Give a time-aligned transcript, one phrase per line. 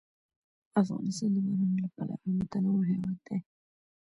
[0.81, 3.39] افغانستان د بارانونو له پلوه یو متنوع هېواد دی.